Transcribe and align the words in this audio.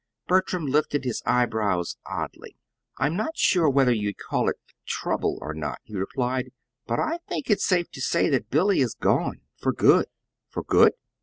Bertram 0.25 0.65
lifted 0.65 1.03
his 1.03 1.21
eyebrows 1.27 1.95
oddly. 2.07 2.55
"I'm 2.97 3.15
not 3.15 3.37
sure 3.37 3.69
whether 3.69 3.93
you'll 3.93 4.13
call 4.15 4.49
it 4.49 4.55
'trouble' 4.83 5.37
or 5.41 5.53
not," 5.53 5.77
he 5.83 5.93
replied; 5.95 6.51
"but 6.87 6.99
I 6.99 7.19
think 7.29 7.51
it's 7.51 7.67
safe 7.67 7.91
to 7.91 8.01
say 8.01 8.27
that 8.29 8.49
Billy 8.49 8.79
is 8.79 8.95
gone 8.95 9.41
for 9.57 9.71
good." 9.71 10.07
"For 10.49 10.63
good! 10.63 10.93